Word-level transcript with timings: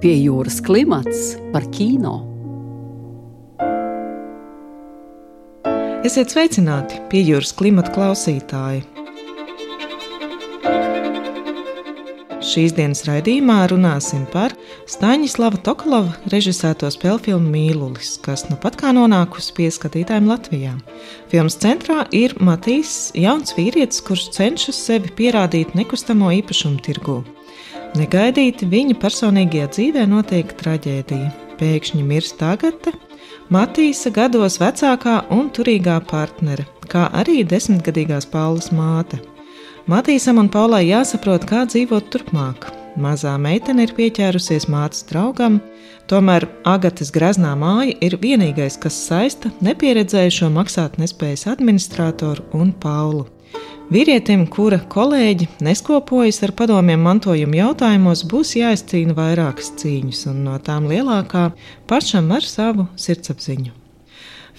Pie 0.00 0.14
jūras 0.16 0.62
klimats 0.64 1.34
par 1.52 1.66
kino. 1.76 2.14
Esiet 6.08 6.32
sveicināti, 6.32 7.02
pie 7.12 7.20
jūras 7.20 7.50
klimata 7.52 7.92
klausītāji! 7.92 8.80
Šīs 12.40 12.72
dienas 12.78 13.04
raidījumā 13.04 13.58
runāsim 13.68 14.22
par 14.32 14.54
Staņislava 14.88 15.60
Tokalova 15.68 16.16
režisēto 16.32 16.88
spēļu 16.88 17.20
filmu 17.26 17.52
Mīlulis, 17.52 18.14
kas 18.24 18.46
nu 18.48 18.56
pat 18.62 18.78
kā 18.80 18.94
nonākusi 18.96 19.52
pie 19.58 19.68
skatītājiem 19.68 20.32
Latvijā. 20.32 20.78
Filmas 21.28 21.60
centrā 21.60 22.06
ir 22.16 22.32
Matīs, 22.40 23.10
jauns 23.12 23.52
vīrietis, 23.58 24.00
kurš 24.08 24.30
cenšas 24.38 24.80
sevi 24.88 25.12
pierādīt 25.20 25.76
nekustamo 25.76 26.32
īpašumu 26.40 26.80
tirgū. 26.88 27.18
Negaidīti 27.98 28.68
viņa 28.70 28.94
personīgajā 29.02 29.68
dzīvē 29.74 30.02
notiek 30.06 30.52
traģēdija. 30.60 31.30
Pēkšņi 31.58 32.04
mirst 32.06 32.42
Agate, 32.46 32.92
Matīsa 33.50 34.12
gados 34.14 34.60
vecākā 34.62 35.16
un 35.34 35.48
turīgā 35.50 35.96
partnere, 36.06 36.68
kā 36.86 37.08
arī 37.18 37.40
desmitgadīgās 37.42 38.28
Paulas 38.30 38.70
māte. 38.70 39.18
Matīsam 39.90 40.38
un 40.38 40.48
Paulai 40.54 40.84
jāsaprot, 40.86 41.48
kā 41.50 41.64
dzīvot 41.66 42.06
turpmāk. 42.14 42.68
Mazā 43.00 43.34
meitene 43.42 43.88
ir 43.88 43.96
pieķērusies 43.96 44.68
mātes 44.70 45.02
draugam, 45.10 45.58
tomēr 46.10 46.46
Agates 46.70 47.10
graznā 47.10 47.56
māja 47.58 47.98
ir 48.06 48.18
vienīgais, 48.22 48.78
kas 48.78 49.02
saista 49.08 49.50
nepieredzējušo 49.66 50.52
maksātnespējas 50.54 51.48
administratoru 51.50 52.46
un 52.54 52.70
Paulu. 52.70 53.26
Vīrietim, 53.90 54.44
kura 54.46 54.78
kolēģi 54.86 55.48
neskopojas 55.66 56.36
ar 56.46 56.52
padomiem 56.54 57.02
mantojuma 57.02 57.58
jautājumos, 57.58 58.22
būs 58.30 58.54
jāizcīna 58.60 59.16
vairākas 59.16 59.72
cīņas, 59.80 60.28
un 60.30 60.44
no 60.46 60.54
tām 60.62 60.86
lielākā 60.86 61.48
pašam 61.90 62.30
ar 62.36 62.46
savu 62.46 62.86
sirdsapziņu. 62.94 63.74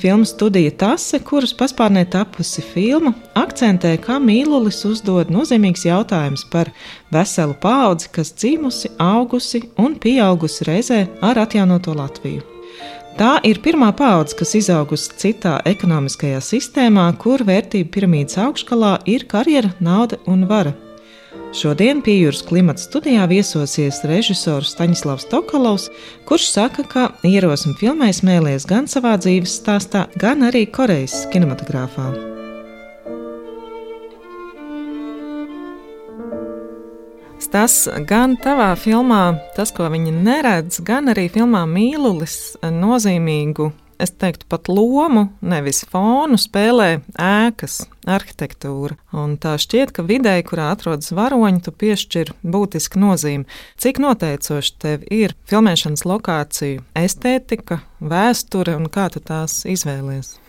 Filmu 0.02 0.26
studija 0.26 0.72
Tase, 0.84 1.22
kuras 1.24 1.54
paspārnē 1.56 2.04
tapusi 2.12 2.64
filma, 2.74 3.14
akcentē, 3.38 3.94
kā 4.04 4.20
mīlulis 4.20 4.84
uzdod 4.90 5.32
nozīmīgs 5.32 5.88
jautājums 5.88 6.44
par 6.52 6.72
veselu 7.14 7.56
paudzi, 7.64 8.12
kas 8.12 8.34
dzīvusi, 8.36 8.96
augusi 9.00 9.68
un 9.80 9.96
pieaugusi 9.96 10.68
reizē 10.68 11.06
ar 11.24 11.40
atjaunoto 11.46 11.96
Latviju. 11.96 12.51
Tā 13.20 13.36
ir 13.46 13.60
pirmā 13.62 13.92
paudze, 13.98 14.36
kas 14.40 14.54
izaugusi 14.58 15.12
citā 15.20 15.58
ekonomiskajā 15.68 16.40
sistēmā, 16.46 17.10
kur 17.22 17.44
vērtību 17.48 17.92
piramīdas 17.94 18.40
augšgalā 18.42 18.96
ir 19.10 19.28
karjera, 19.30 19.74
nauda 19.84 20.22
un 20.32 20.48
vara. 20.50 20.74
Šodien 21.56 22.00
pie 22.04 22.16
jūras 22.16 22.46
klimata 22.48 22.80
studijā 22.80 23.26
viesosies 23.28 24.00
režisors 24.08 24.72
Staņislavs 24.72 25.28
Tokalovs, 25.32 25.90
kurš 26.28 26.48
saka, 26.54 26.88
ka 26.88 27.08
ierosmi 27.28 27.76
filmai 27.80 28.14
smēlies 28.16 28.68
gan 28.68 28.88
savā 28.88 29.18
dzīves 29.20 29.60
stāstā, 29.60 30.08
gan 30.16 30.48
arī 30.48 30.66
Korejas 30.72 31.26
kinematogrāfā. 31.34 32.31
Tas 37.52 37.76
gan 38.08 38.38
tavā 38.40 38.72
filmā, 38.80 39.24
tas, 39.56 39.74
ko 39.76 39.90
viņi 39.92 40.14
neredz, 40.16 40.80
gan 40.88 41.12
arī 41.12 41.28
filmā 41.32 41.66
Mīlulis 41.70 42.58
nozīmīgu, 42.64 43.72
es 44.02 44.14
teiktu, 44.18 44.48
pat 44.50 44.70
lomu, 44.72 45.28
nevis 45.46 45.84
fonu, 45.92 46.40
spēlē 46.42 46.90
ēkas, 47.22 47.82
arhitektūra. 48.10 48.98
Un 49.14 49.38
tā 49.42 49.58
šķiet, 49.62 49.94
ka 49.96 50.06
vidē, 50.08 50.38
kurā 50.48 50.72
atrodas 50.74 51.14
varoņi, 51.16 51.64
tu 51.66 51.76
piešķir 51.84 52.34
būtisku 52.42 53.02
nozīmi. 53.02 53.48
Cik 53.82 54.02
noteicoši 54.02 54.78
tev 54.82 55.06
ir 55.14 55.36
filmēšanas 55.52 56.08
lokācija, 56.10 56.86
estētika, 56.98 57.84
vēsture 58.02 58.80
un 58.80 58.90
kā 58.92 59.12
tu 59.14 59.22
tās 59.22 59.62
izvēlies? 59.70 60.41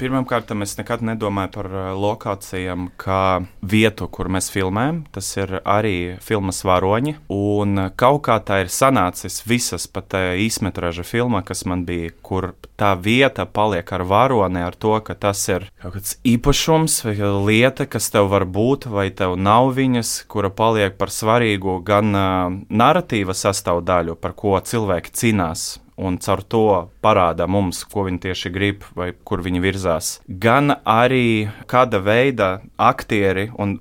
Pirmkārt, 0.00 0.48
es 0.64 0.78
nekad 0.78 1.02
nedomāju 1.04 1.50
par 1.52 1.66
uh, 1.68 1.80
lokācijām 1.92 2.86
kā 3.00 3.44
vietu, 3.60 4.06
kur 4.08 4.30
mēs 4.32 4.48
filmējam. 4.48 5.02
Tas 5.12 5.28
ir 5.36 5.58
arī 5.60 6.16
filmas 6.24 6.62
varoņi. 6.64 7.18
Un 7.36 7.82
kaut 8.00 8.22
kā 8.24 8.38
tā 8.40 8.62
ir 8.64 8.72
sanācis 8.72 9.42
visas 9.44 9.84
pat 9.92 10.16
īsmetraža 10.16 11.04
filma, 11.04 11.42
kas 11.44 11.66
man 11.68 11.84
bija, 11.84 12.14
kur 12.24 12.54
tā 12.80 12.94
vieta 12.96 13.44
paliek 13.44 13.92
ar 13.92 14.06
varoni, 14.08 14.62
ar 14.64 14.78
to, 14.80 14.94
ka 15.04 15.18
tas 15.20 15.42
ir 15.52 15.68
kaut 15.82 15.98
kāds 15.98 16.16
īpašums 16.24 16.96
vai 17.04 17.14
lieta, 17.50 17.84
kas 17.84 18.08
tev 18.14 18.30
var 18.32 18.48
būt, 18.48 18.88
vai 18.88 19.10
tev 19.12 19.36
nav 19.36 19.74
viņas, 19.76 20.14
kura 20.32 20.48
paliek 20.48 20.96
par 20.96 21.12
svarīgu 21.12 21.76
gan 21.84 22.16
uh, 22.16 22.56
narratīva 22.72 23.36
sastāvdaļu, 23.36 24.16
par 24.16 24.32
ko 24.32 24.56
cilvēki 24.64 25.12
cīnās 25.12 25.68
un 26.00 26.18
caur 26.18 26.42
to 26.42 26.66
parāda 27.04 27.46
mums, 27.50 27.82
ko 27.84 28.06
viņi 28.08 28.22
tieši 28.26 28.52
grib 28.54 28.84
vai 28.96 29.12
kur 29.12 29.42
viņi 29.44 29.62
virzās. 29.62 30.10
Gan 30.26 30.74
arī 30.88 31.50
kāda 31.70 32.00
veida 32.04 32.50
aktieri 32.80 33.50
un 33.60 33.78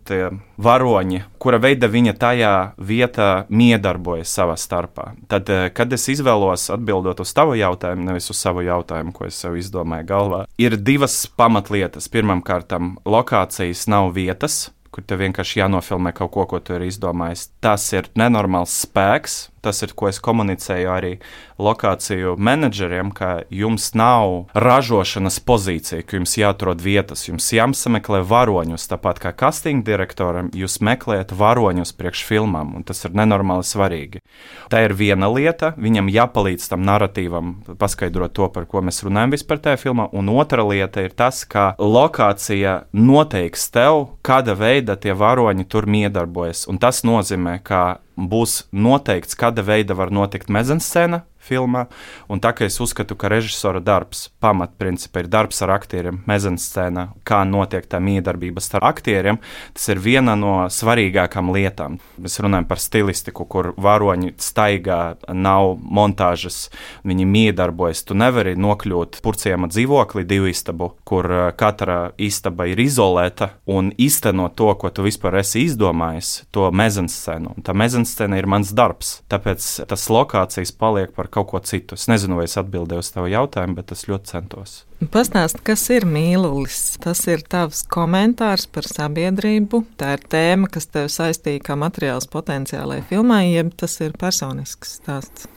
varoņi, 0.60 1.22
kura 1.40 1.60
veida 1.62 1.88
viņa 1.92 2.16
tajā 2.20 2.54
vietā 2.78 3.30
miedarbojas 3.50 4.32
savā 4.36 4.58
starpā. 4.60 5.14
Tad, 5.32 5.50
eh, 5.50 5.70
kad 5.70 5.94
es 5.94 6.08
izvēlos 6.12 6.70
atbildot 6.74 7.20
uz 7.20 7.34
tavu 7.34 7.56
jautājumu, 7.56 8.10
nevis 8.12 8.30
uz 8.30 8.38
savu 8.38 8.66
jautājumu, 8.68 9.14
ko 9.14 9.26
es 9.26 9.36
sev 9.36 9.56
izdomāju 9.56 10.06
galvā, 10.06 10.46
ir 10.58 10.78
divas 10.78 11.26
pamatlietas. 11.28 12.10
Pirmkārt, 12.10 12.70
lokācijas 13.06 13.88
nav 13.88 14.14
vietas, 14.14 14.70
kur 14.92 15.06
tev 15.06 15.22
vienkārši 15.24 15.62
jānofilmē 15.62 16.14
kaut 16.18 16.32
ko, 16.34 16.46
ko 16.50 16.60
tu 16.60 16.76
esi 16.76 16.90
izdomājis. 16.94 17.48
Tas 17.64 17.86
ir 17.94 18.10
nenormāls 18.20 18.74
spēks, 18.86 19.50
tas 19.62 19.84
ir, 19.86 19.94
ko 19.96 20.10
es 20.10 20.20
komunicēju 20.24 20.92
arī 20.92 21.14
lokāciju 21.60 22.36
menedžeriem, 22.40 23.12
ka 23.16 23.44
jums 23.54 23.92
nav 23.98 24.50
ražošanas 24.56 25.40
pozīcija, 25.46 26.04
ka 26.08 26.20
jums 26.20 26.36
jāatrod 26.40 26.82
vietas, 26.84 27.28
jums 27.28 27.50
jāsameklē 27.54 28.22
varoņus. 28.28 28.88
Tāpat 28.92 29.22
kā 29.24 29.34
casting 29.36 29.84
direktoram, 29.86 30.52
jūs 30.56 30.80
meklējat 30.86 31.34
varoņus 31.36 31.94
priekš 32.00 32.24
filmām, 32.28 32.76
un 32.80 32.88
tas 32.88 33.04
ir 33.06 33.16
nenormāli 33.18 33.68
svarīgi. 33.68 34.24
Tā 34.72 34.84
ir 34.88 34.96
viena 34.98 35.30
lieta, 35.32 35.74
viņam 35.78 36.12
jāpalīdz 36.14 36.70
tam 36.72 36.86
narratīvam 36.88 37.56
paskaidrot 37.80 38.36
to, 38.38 38.50
par 38.54 38.68
ko 38.70 38.84
mēs 38.86 39.04
runājam 39.06 39.36
vispār 39.36 39.62
tajā 39.64 39.82
filmā, 39.84 40.10
un 40.16 40.32
otra 40.34 40.66
lieta 40.68 41.04
ir 41.06 41.16
tas, 41.18 41.44
ka 41.50 41.74
lokācija 41.80 42.84
noteiks 42.94 43.70
tev, 43.74 44.06
kāda 44.26 44.56
veida 44.60 44.96
tie 45.00 45.16
varoņi 45.18 45.68
tur 45.70 45.90
miedarbojas, 45.90 46.68
un 46.70 46.80
tas 46.82 47.04
nozīmē, 47.08 47.60
ka 47.66 48.00
būs 48.28 48.66
noteikts, 48.72 49.38
kāda 49.40 49.64
veida 49.64 49.96
var 49.96 50.12
notikt 50.12 50.52
mezanscēna, 50.52 51.24
filmā. 51.44 51.86
Un 52.30 52.42
tā 52.44 52.52
kā 52.56 52.68
es 52.68 52.80
uzskatu, 52.84 53.18
ka 53.20 53.32
režisora 53.32 53.82
darbs, 53.84 54.28
pamatprincipi 54.44 55.24
ir 55.24 55.30
darbs 55.32 55.62
ar 55.66 55.74
aktieriem, 55.78 56.22
mezanscēna, 56.30 57.10
kā 57.28 57.42
notiek 57.48 57.88
tā 57.90 58.02
miedarbība 58.04 58.62
starp 58.64 58.88
aktieriem, 58.90 59.40
tas 59.74 59.90
ir 59.92 60.02
viena 60.04 60.36
no 60.40 60.56
svarīgākām 60.72 61.52
lietām. 61.56 62.00
Mēs 62.20 62.40
runājam 62.44 62.68
par 62.70 62.82
stilistiku, 62.84 63.46
kur 63.50 63.72
varoņi 63.80 64.36
staigā, 64.42 65.00
nav 65.34 65.76
montāžas, 65.80 66.68
viņi 67.08 67.28
miedarbojas. 67.30 68.04
Tu 68.08 68.18
nevari 68.18 68.56
nokļūt 68.60 69.22
purciema 69.26 69.70
dzīvoklī, 69.72 70.26
divu 70.28 70.52
istabu, 70.52 70.92
kur 71.08 71.30
uh, 71.30 71.46
katra 71.58 72.12
istaba 72.20 72.68
ir 72.70 72.82
izolēta 72.84 73.54
un 73.70 73.94
iztenot 73.98 74.58
to, 74.60 74.72
ko 74.80 74.92
tu 74.94 75.06
vispār 75.06 75.40
esi 75.42 75.66
izdomājis, 75.68 76.32
to 76.56 76.68
mezanscēnu. 76.76 77.58
Tā 77.66 77.76
mezanscēna 77.78 78.40
ir 78.40 78.50
mans 78.50 78.74
darbs. 78.76 79.20
Tāpēc 79.32 79.66
tas 79.90 80.08
lokācijas 80.12 80.74
paliek 80.76 81.14
par 81.16 81.29
kaut 81.34 81.40
kaut 81.40 81.50
ko 81.50 81.60
citu. 81.64 81.96
Es 81.96 82.08
nezinu, 82.10 82.38
vai 82.40 82.48
es 82.50 82.58
atbildēju 82.60 83.04
uz 83.04 83.12
tavu 83.14 83.30
jautājumu, 83.32 83.78
bet 83.80 83.94
es 83.96 84.06
ļoti 84.10 84.34
centos. 84.34 84.76
Pastāst, 85.14 85.62
kas 85.64 85.86
ir 85.94 86.06
mīlulis? 86.10 86.98
Tas 87.04 87.22
ir 87.32 87.44
tavs 87.48 87.86
komentārs 87.88 88.68
par 88.68 88.88
sabiedrību. 88.90 89.84
Tā 90.00 90.18
ir 90.18 90.26
tēma, 90.32 90.72
kas 90.72 90.90
tev 90.92 91.08
saistīja 91.14 91.64
kā 91.70 91.80
materiāls 91.80 92.28
potenciālajai 92.32 93.06
filmai, 93.12 93.46
jeb 93.54 93.72
tas 93.80 94.00
ir 94.04 94.18
personisks 94.20 95.00
stāsts. 95.00 95.48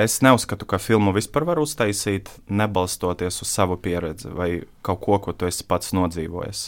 Es 0.00 0.22
neuzskatu, 0.24 0.64
ka 0.64 0.78
filmu 0.80 1.12
vispār 1.12 1.44
var 1.44 1.58
uztaisīt, 1.60 2.30
nebalstoties 2.48 3.42
uz 3.44 3.50
savu 3.50 3.76
pieredzi 3.76 4.30
vai 4.32 4.48
kaut 4.86 5.02
ko, 5.04 5.18
ko 5.20 5.34
tu 5.36 5.48
esi 5.48 5.66
pats 5.68 5.92
nodzīvojis. 5.92 6.62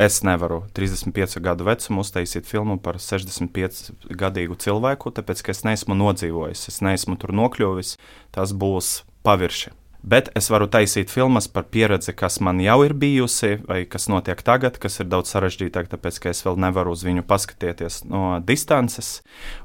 Es 0.00 0.22
nevaru 0.24 0.62
35 0.72 1.36
gadu 1.44 1.66
vecumu 1.68 2.00
uztaisīt 2.00 2.48
filmu 2.48 2.78
par 2.80 2.96
65 2.96 3.92
gadīgu 4.22 4.56
cilvēku, 4.64 5.12
tāpēc 5.12 5.44
ka 5.44 5.52
es 5.52 5.60
neesmu 5.68 5.98
nodzīvojis, 6.00 6.64
es 6.72 6.80
neesmu 6.86 7.18
tur 7.20 7.36
nokļuvis. 7.36 7.98
Tas 8.32 8.56
būs 8.56 9.02
pavirši. 9.26 9.81
Bet 10.02 10.32
es 10.34 10.48
varu 10.50 10.66
taisīt 10.66 11.12
filmas 11.14 11.46
par 11.46 11.68
pieredzi, 11.70 12.10
kas 12.18 12.40
man 12.42 12.58
jau 12.62 12.80
ir 12.82 12.94
bijusi, 12.98 13.54
vai 13.68 13.84
kas 13.86 14.08
notiek 14.10 14.40
tagad, 14.42 14.80
kas 14.82 14.98
ir 14.98 15.06
daudz 15.12 15.30
sarežģītāk, 15.30 15.86
tāpēc 15.92 16.18
ka 16.24 16.32
es 16.34 16.42
vēl 16.42 16.58
nevaru 16.64 16.96
uz 16.96 17.04
viņu 17.06 17.22
paskatīties 17.28 18.02
no 18.10 18.40
distances. 18.42 19.20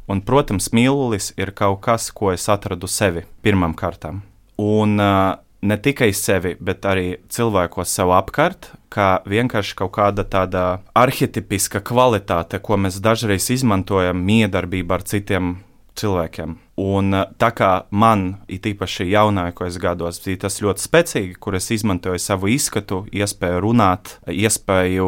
Un, 0.06 0.22
protams, 0.22 0.69
mīlulis 0.78 1.31
ir 1.42 1.56
kaut 1.57 1.81
kas, 1.89 2.12
ko 2.13 2.31
es 2.36 2.45
atradu 2.54 2.89
sevi 2.92 3.25
pirmām 3.42 3.74
kārtām. 3.78 4.22
Un 4.62 4.98
ne 4.98 5.78
tikai 5.81 6.12
sevi, 6.13 6.54
bet 6.62 6.86
arī 6.86 7.18
cilvēkos 7.34 7.98
sev 7.98 8.13
apkārt, 8.13 8.72
kā 8.94 9.24
vienkārši 9.25 9.78
kaut 9.81 9.95
kāda 9.98 10.25
tāda 10.28 10.66
arhitipiska 10.98 11.81
kvalitāte, 11.86 12.62
ko 12.62 12.78
mēs 12.78 13.01
dažreiz 13.01 13.50
izmantojam 13.57 14.22
miedarbībā 14.22 15.00
ar 15.00 15.07
citiem 15.10 15.56
cilvēkiem. 15.97 16.57
Un 16.81 17.13
uh, 17.15 17.27
tā 17.41 17.51
kā 17.57 17.71
man, 17.89 18.27
it 18.47 18.67
īpaši 18.69 19.09
jaunākos 19.11 19.79
gados, 19.81 20.21
bija 20.25 20.45
tas 20.45 20.59
ļoti 20.63 20.85
spēcīgi, 20.88 21.38
kur 21.41 21.57
es 21.57 21.71
izmantoju 21.73 22.21
savu 22.21 22.51
izskatu, 22.53 23.05
iespēju 23.11 23.63
runāt, 23.65 24.17
iespēju 24.29 25.07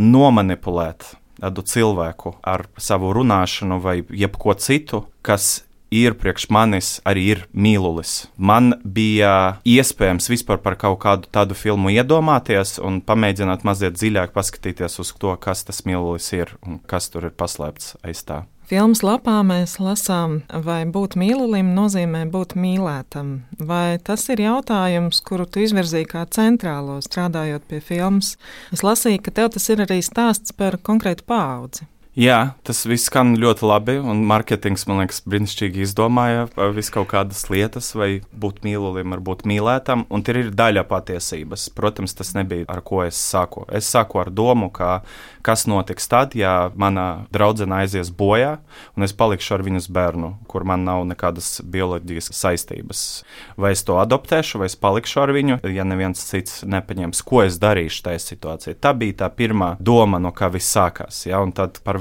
nomanipulēt 0.00 1.14
tādu 1.44 1.64
cilvēku 1.66 2.36
ar 2.46 2.66
savu 2.80 3.12
runāšanu 3.14 3.80
vai 3.82 4.00
jebko 4.08 4.54
citu, 4.60 5.04
kas 5.22 5.64
ir 5.94 6.16
priekš 6.18 6.48
manis 6.50 6.88
arī 7.06 7.24
ir 7.34 7.42
mīlulis. 7.52 8.26
Man 8.36 8.74
bija 8.84 9.60
iespējams 9.68 10.30
vispār 10.32 10.58
par 10.64 10.78
kaut 10.80 10.98
kādu 11.04 11.30
tādu 11.34 11.56
filmu 11.58 11.92
iedomāties 11.94 12.78
un 12.82 13.00
pamēģināt 13.04 13.66
mazliet 13.66 13.98
dziļāk 13.98 14.34
paskatīties 14.34 14.98
uz 15.04 15.14
to, 15.20 15.36
kas 15.36 15.64
tas 15.68 15.84
mīlulis 15.86 16.32
ir 16.34 16.56
un 16.66 16.80
kas 16.90 17.10
tur 17.12 17.30
ir 17.30 17.36
paslēpts 17.38 17.96
aiz 18.02 18.24
tā. 18.26 18.44
Filmas 18.64 19.02
lapā 19.04 19.42
mēs 19.44 19.74
lasām, 19.76 20.38
vai 20.64 20.86
būt 20.88 21.18
mīlulim 21.20 21.74
nozīmē 21.76 22.22
būt 22.32 22.54
mīlētam. 22.56 23.34
Vai 23.60 23.98
tas 24.00 24.24
ir 24.32 24.40
jautājums, 24.40 25.20
kuru 25.26 25.44
tu 25.44 25.60
izvirzīji 25.60 26.08
kā 26.14 26.22
centrālo 26.32 26.96
strādājot 27.04 27.66
pie 27.68 27.82
filmas? 27.84 28.38
Es 28.72 28.80
lasīju, 28.86 29.20
ka 29.26 29.34
tev 29.36 29.52
tas 29.58 29.68
ir 29.68 29.84
arī 29.84 30.00
stāsts 30.00 30.56
par 30.56 30.78
konkrētu 30.80 31.28
paudzi. 31.28 31.84
Jā, 32.14 32.52
tas 32.62 32.84
viss 32.86 33.08
skan 33.08 33.32
ļoti 33.42 33.66
labi, 33.66 33.94
un 33.98 34.20
mārketings, 34.30 34.84
man 34.86 35.00
liekas, 35.00 35.16
brīnišķīgi 35.26 35.80
izdomāja 35.82 36.44
visu 36.70 36.92
kaut 36.94 37.08
kādas 37.10 37.40
lietas, 37.50 37.88
vai 37.98 38.20
būt 38.30 38.60
mīlulim, 38.62 39.10
vai 39.10 39.18
būt 39.18 39.42
mīlētam, 39.50 40.04
un 40.14 40.22
tur 40.22 40.38
ir 40.38 40.52
daļa 40.54 40.84
patiesības. 40.86 41.64
Protams, 41.74 42.14
tas 42.14 42.30
nebija 42.36 42.68
ar 42.70 42.84
ko 42.86 43.00
es 43.02 43.18
sāku. 43.18 43.64
Es 43.66 43.88
sāku 43.90 44.20
ar 44.22 44.30
domu, 44.30 44.68
ka 44.70 45.00
kas 45.42 45.66
notiks 45.66 46.06
tad, 46.06 46.36
ja 46.38 46.70
mana 46.78 47.26
draudzene 47.34 47.80
aizies 47.80 48.12
bojā, 48.14 48.60
un 48.94 49.08
es 49.08 49.16
palikšu 49.18 49.58
ar 49.58 49.66
viņas 49.66 49.90
bērnu, 49.98 50.30
kur 50.46 50.62
man 50.70 50.86
nav 50.86 51.02
nekādas 51.10 51.64
bioloģijas 51.66 52.30
saistības. 52.30 53.02
Vai 53.58 53.74
es 53.74 53.82
to 53.82 53.98
adoptēšu, 53.98 54.62
vai 54.62 54.70
es 54.70 54.78
palikšu 54.78 55.24
ar 55.24 55.34
viņu, 55.34 55.58
ja 55.66 55.82
neviens 55.82 56.22
cits 56.30 56.62
nepaņems, 56.62 57.26
ko 57.26 57.42
es 57.48 57.58
darīšu 57.58 58.06
tajā 58.06 58.22
situācijā. 58.22 58.78
Tā 58.78 58.94
bija 59.02 59.24
tā 59.24 59.32
pirmā 59.34 59.74
doma, 59.82 60.22
no 60.22 60.30
kā 60.30 60.52
viss 60.54 60.70
sākās. 60.78 61.24
Ja? 61.26 61.42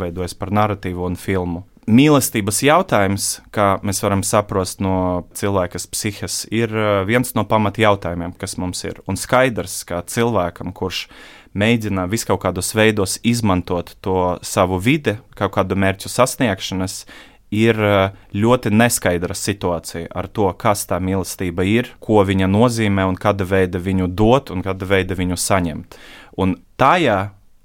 Pārveidojas 0.04 0.36
par 0.36 0.52
narratīvu 0.52 1.06
un 1.08 1.16
filmu. 1.16 1.64
Mīlestības 1.88 2.62
jautājums, 2.64 3.42
kā 3.52 3.80
mēs 3.84 4.00
varam 4.04 4.22
saprast 4.24 4.80
no 4.84 5.26
cilvēka 5.36 5.80
psihes, 5.92 6.46
ir 6.52 6.72
uh, 6.72 7.04
viens 7.08 7.34
no 7.36 7.44
pamatjautājumiem, 7.44 8.36
kas 8.40 8.56
mums 8.58 8.84
ir. 8.84 9.02
Un 9.08 9.20
skaidrs, 9.20 9.84
ka 9.88 10.02
cilvēkam, 10.08 10.72
kurš 10.76 11.08
mēģina 11.56 12.08
viskaut 12.12 12.42
kādos 12.44 12.72
veidos 12.76 13.18
izmantot 13.24 13.96
to 14.02 14.38
savu 14.44 14.80
vidi, 14.80 15.18
kaut 15.36 15.56
kādu 15.56 15.76
mērķu 15.76 16.12
sasniegšanas, 16.12 17.04
ir 17.52 17.80
uh, 17.80 18.16
ļoti 18.32 18.72
neskaidra 18.72 19.36
situācija 19.36 20.08
ar 20.12 20.32
to, 20.32 20.48
kas 20.56 20.88
tā 20.88 21.00
mīlestība 21.04 21.68
ir, 21.68 21.92
ko 22.00 22.24
viņa 22.24 22.48
nozīmē 22.48 23.08
un 23.12 23.20
kāda 23.20 23.48
veida 23.48 23.80
viņu 23.80 24.08
dot 24.08 24.56
un 24.56 24.64
kāda 24.64 24.88
veida 24.88 25.20
viņu 25.20 25.40
saņemt. 25.40 26.00
Un 26.40 26.58
tajā 26.80 27.20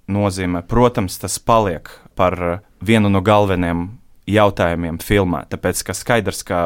nozīmē, 0.08 0.64
protams, 0.68 1.18
tas 1.20 1.38
paliek 1.38 1.90
par 2.18 2.62
vienu 2.84 3.10
no 3.12 3.22
galvenajiem 3.24 3.86
jautājumiem 4.28 4.98
filmā. 5.02 5.44
Tāpēc, 5.48 5.82
ka 5.86 5.96
skaidrs, 5.96 6.42
ka 6.44 6.60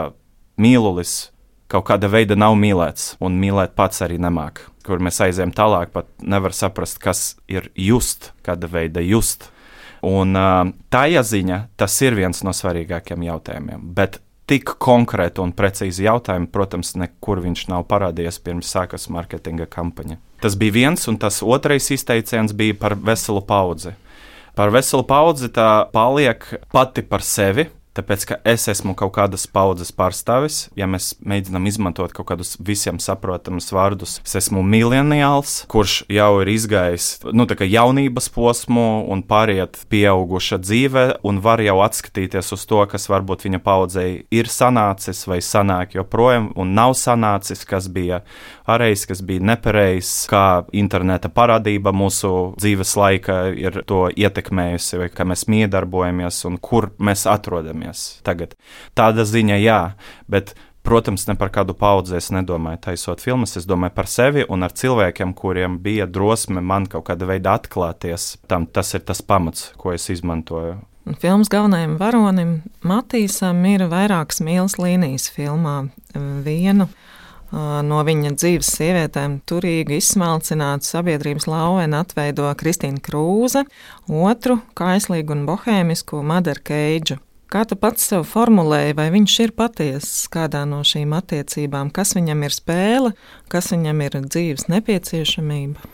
mīlulis 0.61 1.33
kaut 1.73 1.87
kāda 1.89 2.11
veida 2.13 2.37
nav 2.37 2.57
mīlēts, 2.61 3.17
un 3.23 3.39
mīlēt 3.41 3.77
pats 3.79 4.03
arī 4.05 4.19
nemāk. 4.21 4.67
Kur 4.87 5.01
mēs 5.03 5.21
aizējām 5.25 5.55
tālāk, 5.57 5.93
pat 5.95 6.09
nevar 6.21 6.55
saprast, 6.57 6.99
kas 7.01 7.37
ir 7.49 7.71
just, 7.79 8.33
kāda 8.45 8.69
veida 8.69 9.03
just. 9.05 9.49
Un 10.03 10.35
tā 10.91 11.05
ziņa 11.23 11.61
tas 11.79 11.95
ir 12.03 12.19
viens 12.19 12.43
no 12.43 12.51
svarīgākajiem 12.51 13.29
jautājumiem. 13.29 13.87
Bet 13.95 14.19
tik 14.51 14.75
konkrēti 14.83 15.41
un 15.41 15.55
precīzi 15.55 16.09
jautājumi, 16.09 16.51
protams, 16.53 16.97
nekur 16.99 17.41
viņš 17.45 17.69
nav 17.71 17.87
parādījies 17.89 18.43
pirms 18.43 18.75
sākas 18.75 19.07
marketinga 19.09 19.69
kampaņa. 19.71 20.19
Tas 20.43 20.57
bija 20.59 20.75
viens, 20.75 21.07
un 21.07 21.17
tas 21.23 21.39
otrais 21.47 21.87
izteiciens 21.95 22.51
bija 22.59 22.75
par 22.75 22.97
veselu 22.99 23.45
paudzi. 23.47 23.93
Par 24.59 24.73
veselu 24.75 25.05
paudzi 25.07 25.49
tā 25.55 25.69
paliek 25.95 26.43
pati 26.75 27.05
par 27.07 27.23
sevi, 27.23 27.69
Tāpēc, 27.93 28.23
ka 28.25 28.37
es 28.49 28.63
esmu 28.73 28.95
kaut 28.97 29.11
kādas 29.19 29.43
paudzes 29.53 29.91
pārstāvis, 29.93 30.71
ja 30.81 30.87
mēs 30.89 31.11
mēģinām 31.29 31.67
izmantot 31.69 32.15
kaut 32.17 32.31
kādus 32.31 32.55
visiem 32.57 32.97
saprotamus 32.97 33.69
vārdus, 33.69 34.15
es 34.25 34.33
esmu 34.41 34.63
mileniāls, 34.65 35.67
kurš 35.69 35.99
jau 36.09 36.31
ir 36.41 36.49
izgājis 36.55 37.09
nu, 37.37 37.45
jaunības 37.45 38.31
posmu 38.33 38.87
un 39.13 39.21
pāriet 39.29 39.77
pieauguša 39.93 40.63
dzīve, 40.65 41.03
un 41.29 41.43
var 41.45 41.61
jau 41.61 41.83
atskatīties 41.85 42.55
uz 42.57 42.65
to, 42.71 42.81
kas 42.89 43.11
varbūt 43.13 43.45
viņa 43.45 43.61
paudzei 43.61 44.25
ir 44.33 44.49
sanācis 44.49 45.27
vai 45.29 45.43
sanāk 45.45 45.93
joprojām, 45.99 46.49
un 46.57 46.73
nav 46.73 46.97
sanācis, 46.97 47.67
kas 47.69 47.91
bija 47.93 48.23
pareizs, 48.65 49.05
kas 49.11 49.21
bija 49.21 49.45
nepareizs, 49.53 50.15
kā 50.33 50.63
interneta 50.73 51.29
parādība 51.29 51.93
mūsu 51.93 52.55
dzīves 52.57 52.97
laika 52.97 53.39
ir 53.53 53.83
to 53.85 54.07
ietekmējusi, 54.17 55.03
vai 55.05 55.13
kā 55.13 55.29
mēs 55.29 55.45
miedarbojamies 55.53 56.41
un 56.49 56.57
kur 56.57 56.89
mēs 56.97 57.29
atrodamies 57.29 57.82
skatāmies 57.83 58.23
tagad. 58.25 58.55
Tāda 58.95 59.25
ziņa, 59.25 59.59
jā, 59.63 59.95
bet 60.29 60.55
Protams, 60.83 61.29
ne 61.29 61.37
par 61.39 61.53
kādu 61.55 61.77
paudzi 61.79 62.17
es 62.17 62.33
nedomāju, 62.35 62.81
taisot 62.83 63.21
filmas. 63.23 63.57
Es 63.57 63.69
domāju 63.71 63.95
par 63.95 64.09
sevi 64.11 64.43
un 64.51 64.65
ar 64.65 64.73
cilvēkiem, 64.73 65.33
kuriem 65.33 65.79
bija 65.79 66.09
drosme 66.11 66.61
man 66.61 66.89
kaut 66.91 67.07
kāda 67.07 67.25
veida 67.25 67.55
atklāties. 67.55 68.39
Tam 68.51 68.67
tas 68.67 68.93
ir 68.95 69.05
tas 69.07 69.23
pamats, 69.23 69.71
ko 69.79 69.93
es 69.93 70.09
izmantoju. 70.11 70.81
Filmas 71.23 71.49
galvenajam 71.49 71.95
varonim 72.01 72.63
Matīsam 72.83 73.63
ir 73.71 73.87
vairākas 73.87 74.43
mīlas 74.43 74.75
līnijas 74.75 75.31
filmā. 75.31 75.87
Vienu 76.43 76.89
no 77.87 78.03
viņa 78.03 78.35
dzīves 78.35 78.75
sievietēm 78.75 79.39
turīgi 79.47 80.01
izsmalcinātu 80.01 80.89
sabiedrības 80.89 81.47
lauveni 81.47 81.99
atveido 82.01 82.49
Kristīna 82.59 82.99
Krūze, 83.05 83.67
otru 84.09 84.59
kaislīgu 84.75 85.37
un 85.37 85.45
bohēmisku 85.47 86.23
Madaru 86.27 86.65
Keidžu. 86.65 87.23
Kā 87.53 87.67
tu 87.69 87.77
pats 87.77 88.07
sev 88.09 88.23
formulēji, 88.25 88.95
vai 88.97 89.11
viņš 89.13 89.33
ir 89.45 89.51
patiesis 89.53 90.29
kādā 90.33 90.63
no 90.65 90.79
šīm 90.89 91.11
attiecībām, 91.13 91.91
kas 91.93 92.15
viņam 92.17 92.47
ir 92.47 92.55
spēle, 92.57 93.11
kas 93.53 93.69
viņam 93.75 94.01
ir 94.07 94.17
dzīves 94.25 94.71
nepieciešamība? 94.73 95.91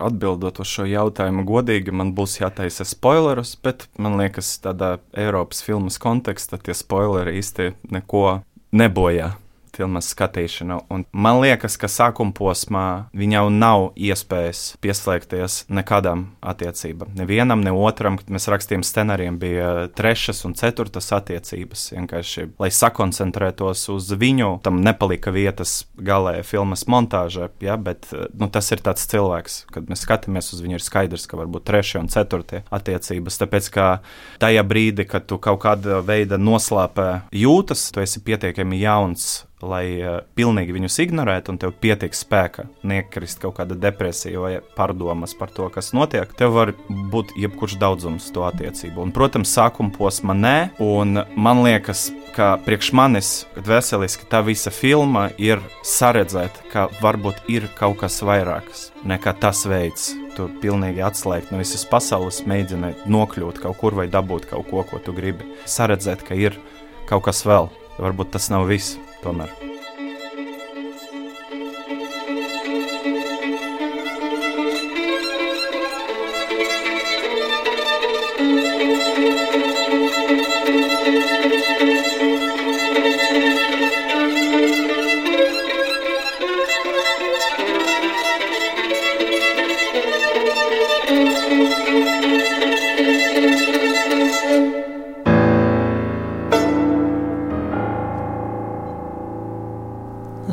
Atbildot 0.00 0.62
uz 0.62 0.70
šo 0.70 0.86
jautājumu, 0.88 1.44
godīgi 1.44 1.92
man 1.92 2.14
būs 2.16 2.38
jātaisa 2.40 2.86
spoilerus, 2.88 3.56
bet 3.60 3.90
man 4.00 4.16
liekas, 4.22 4.54
tādā 4.64 4.94
Eiropas 5.12 5.60
filmas 5.66 6.00
kontekstā 6.00 6.62
tie 6.64 6.78
spoileri 6.78 7.36
īsti 7.42 7.74
neko 7.92 8.38
nebojā 8.72 9.34
filmas 9.80 10.10
skatīšanu. 10.12 10.82
Un 10.92 11.06
man 11.12 11.40
liekas, 11.40 11.78
ka 11.80 11.88
sākuma 11.88 12.34
posmā 12.36 12.86
viņam 13.16 13.56
nav 13.60 13.90
iespējas 13.96 14.76
pieslēgties 14.84 15.64
nekādām 15.72 16.26
attiecībām. 16.44 17.14
Nevienam, 17.18 17.64
ne 17.64 17.72
otram, 17.72 18.18
kad 18.20 18.28
mēs 18.32 18.48
rakstījām 18.52 18.84
scenārijiem, 18.86 19.38
bija 19.40 19.70
trešas 19.96 20.44
un 20.48 20.56
ceturtas 20.58 21.10
attiecības. 21.16 21.86
Vienkārši, 21.96 22.46
lai 22.60 22.70
sakoncentrētos 22.74 23.86
uz 23.94 24.10
viņu, 24.20 24.58
tam 24.64 24.82
nepalika 24.84 25.32
vietas 25.32 25.84
galējā 25.96 26.44
filmas 26.46 26.84
montāžā. 26.90 27.50
Ja, 27.64 27.78
bet 27.80 28.10
nu, 28.12 28.50
tas 28.52 28.70
ir 28.74 28.84
tāds 28.84 29.06
cilvēks, 29.10 29.62
kad 29.72 29.88
mēs 29.90 30.04
skatāmies 30.04 30.52
uz 30.54 30.64
viņu, 30.64 30.76
ir 30.76 30.84
skaidrs, 30.84 31.28
ka 31.30 31.40
varbūt 31.40 31.68
trešie 31.70 32.02
un 32.02 32.12
ceturtie 32.12 32.64
attiecības. 32.68 33.40
Tāpēc, 33.40 33.72
ka 33.72 33.90
tajā 34.42 34.64
brīdī, 34.66 35.08
kad 35.08 35.28
tu 35.30 35.40
kaut 35.40 35.62
kāda 35.64 36.02
veida 36.04 36.40
noslēpē 36.40 37.10
jūtas, 37.36 37.88
tu 37.94 38.04
esi 38.04 38.22
pietiekami 38.24 38.82
jauns 38.82 39.30
lai 39.66 39.84
uh, 40.00 40.20
pilnīgi 40.36 40.74
viņus 40.76 40.98
ignorētu, 41.04 41.52
un 41.52 41.60
tev 41.60 41.74
pietiek 41.82 42.14
spēka 42.16 42.66
nekrist 42.86 43.40
kaut 43.42 43.58
kāda 43.58 43.76
depresija 43.78 44.42
vai 44.42 44.52
pārdomas 44.76 45.34
par 45.38 45.52
to, 45.54 45.68
kas 45.72 45.92
notiek, 45.96 46.30
tev 46.38 46.54
var 46.56 46.74
būt 46.88 47.34
jebkurš 47.40 47.76
daudzums 47.80 48.30
to 48.34 48.46
attiecību. 48.48 49.04
Un, 49.04 49.14
protams, 49.16 49.52
sākuma 49.56 49.92
posma 49.96 50.36
nē, 50.36 50.56
un 50.84 51.22
man 51.36 51.64
liekas, 51.66 52.08
ka 52.36 52.54
priekš 52.64 52.92
manis, 52.96 53.30
veseliski 53.56 54.28
tā 54.30 54.42
visa 54.46 54.72
filma 54.74 55.28
ir 55.40 55.62
saredzēt, 55.86 56.62
ka 56.72 56.88
varbūt 57.02 57.50
ir 57.52 57.68
kaut 57.78 58.00
kas 58.04 58.20
vairāks 58.26 58.90
nekā 59.04 59.34
tas 59.42 59.64
veids. 59.68 60.12
Tu 60.36 60.46
pilnīgi 60.62 61.02
atslēgt 61.04 61.50
no 61.50 61.58
visas 61.60 61.82
pasaules, 61.90 62.44
mēģini 62.46 62.94
nokļūt 63.10 63.60
kaut 63.64 63.80
kur 63.82 63.98
vai 63.98 64.06
dabūt 64.10 64.46
kaut 64.52 64.70
ko, 64.70 64.86
ko 64.86 65.02
tu 65.02 65.16
gribi. 65.16 65.48
Saredzēt, 65.68 66.24
ka 66.26 66.38
ir 66.38 66.56
kaut 67.10 67.26
kas 67.26 67.42
vēl. 67.46 67.70
Varbūt 68.00 68.32
tas 68.36 68.48
nav 68.52 68.68
viss 68.70 68.96
tomēr. 69.24 69.69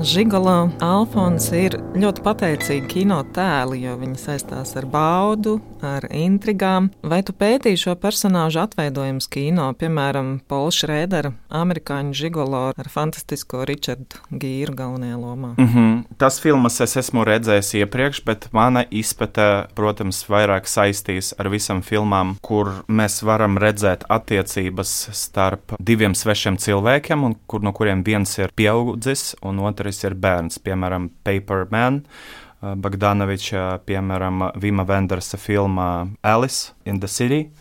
Žigolo 0.06 0.70
Alfons 0.84 1.48
ir 1.58 1.74
ļoti 1.98 2.22
pateicīgi 2.22 2.90
kino 2.92 3.18
tēli, 3.34 3.80
jo 3.88 3.96
viņi 3.98 4.20
saistās 4.22 4.76
ar 4.78 4.86
baudu, 4.94 5.56
ar 5.86 6.08
intrigām. 6.12 6.90
Vai 7.04 7.22
tu 7.26 7.34
pētīji 7.38 7.80
šo 7.82 7.96
personāžu 8.00 8.62
atveidojums 8.64 9.28
kino, 9.32 9.68
piemēram, 9.78 10.38
Paula 10.50 10.74
Šrēdera, 10.74 11.34
amerikāņu 11.54 12.16
žigolo 12.18 12.62
ar 12.72 12.90
fantastisko 12.92 13.66
Richardu 13.70 14.22
Gīru 14.32 14.76
galvenajā 14.78 15.18
lomā? 15.18 15.54
Mm 15.58 15.68
-hmm. 15.68 16.04
Tas 16.18 16.40
filmas 16.42 16.82
es 16.82 16.98
esmu 16.98 17.24
redzējis 17.26 17.74
iepriekš, 17.82 18.24
bet 18.26 18.50
mana 18.52 18.86
izpēte, 18.92 19.68
protams, 19.76 20.24
vairāk 20.30 20.66
saistīs 20.66 21.34
ar 21.38 21.50
visam 21.50 21.82
filmām, 21.82 22.36
kur 22.42 22.84
mēs 22.88 23.24
varam 23.24 23.58
redzēt 23.58 24.04
attiecības 24.10 25.10
starp 25.12 25.74
diviem 25.80 26.16
svešiem 26.16 26.58
cilvēkiem, 26.58 27.24
un 27.24 27.36
kur 27.48 27.64
no 27.64 27.74
kuriem 27.74 28.04
viens 28.04 28.38
ir 28.38 28.52
pieaudzis 28.56 29.36
un 29.42 29.60
otrs 29.60 30.04
ir 30.04 30.14
bērns, 30.16 30.60
piemēram, 30.60 31.10
Paperman. 31.24 31.96
Uh, 31.96 32.47
Bagdanoviča, 32.62 33.84
piemēram, 33.86 34.48
Vima 34.58 34.82
Vendersa 34.88 35.38
filmā 35.38 36.08
Alice 36.26 36.74
in 36.90 36.98
the 37.00 37.08
City, 37.08 37.52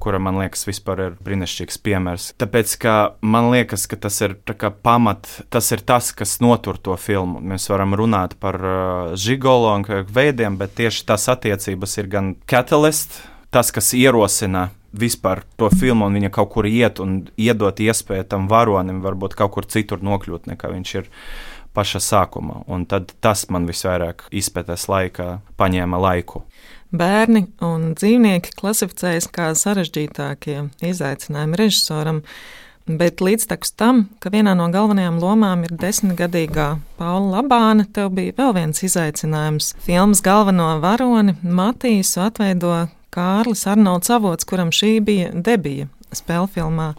kura 0.00 0.18
man 0.18 0.38
liekas, 0.40 0.64
vispār 0.64 1.02
ir 1.04 1.18
brīnišķīgs 1.24 1.76
piemērs. 1.84 2.30
Tāpēc, 2.40 2.72
ka 2.80 2.94
man 3.20 3.50
liekas, 3.52 3.84
ka 3.90 3.98
tas 4.00 4.16
ir 4.24 4.38
pamat, 4.82 5.28
tas 5.52 5.68
ir 5.76 5.84
tas, 5.84 6.10
kas 6.16 6.38
notur 6.40 6.80
to 6.80 6.96
filmu. 6.96 7.42
Mēs 7.44 7.68
varam 7.68 7.92
runāt 7.98 8.38
par 8.40 8.56
uh, 8.56 9.12
žigolo 9.20 9.74
un 9.76 9.84
veidiem, 10.08 10.56
bet 10.56 10.78
tieši 10.80 11.04
tas 11.12 11.28
attiecības 11.28 11.98
ir 12.00 12.08
gan 12.08 12.34
catalyst, 12.48 13.20
tas, 13.52 13.72
kas 13.72 13.92
ierosina 13.92 14.70
vispār 14.96 15.42
to 15.60 15.68
filmu, 15.68 16.06
un 16.08 16.16
viņa 16.16 16.30
kaut 16.32 16.48
kur 16.54 16.66
iet 16.66 17.00
un 17.04 17.20
iedot 17.36 17.80
iespēju 17.84 18.24
tam 18.32 18.48
varonim, 18.48 19.02
varbūt 19.04 19.36
kaut 19.36 19.52
kur 19.56 19.68
citur 19.68 20.00
nokļūt, 20.04 20.48
nekā 20.48 20.72
viņš 20.72 20.94
ir 21.02 21.10
paša 21.78 22.02
sākuma. 22.02 22.62
Un 22.66 22.86
tad 22.90 23.14
tas 23.22 23.46
man 23.54 23.70
visvairāk 23.70 24.26
izpētes 24.34 24.88
laikā 24.90 25.38
paņēma 25.60 26.02
laiku. 26.02 26.42
Bērni 26.88 27.44
un 27.60 27.92
dzīvnieki 27.98 28.54
klasificējas 28.56 29.28
kā 29.30 29.50
sarežģītākie 29.60 30.62
izaicinājumi 30.88 31.58
režisoram, 31.60 32.22
bet 32.88 33.20
līdztekus 33.20 33.74
tam, 33.76 34.06
ka 34.24 34.32
vienā 34.32 34.54
no 34.56 34.70
galvenajām 34.72 35.18
lomām 35.20 35.66
ir 35.68 35.74
desmitgadīgā 35.82 36.68
Paula 36.96 37.42
Labāna, 37.42 37.84
tev 37.92 38.14
bija 38.16 38.32
vēl 38.40 38.54
viens 38.56 38.80
izaicinājums. 38.88 39.74
Filmas 39.84 40.24
galveno 40.24 40.70
varoni 40.80 41.36
Matīsu 41.44 42.24
atveido 42.24 42.72
Kārlis 43.12 43.66
Arnolds 43.68 44.08
Avots, 44.14 44.48
kuram 44.48 44.72
šī 44.72 44.96
bija 45.04 45.30
debija 45.34 45.90
spēlfilmā. 46.16 46.94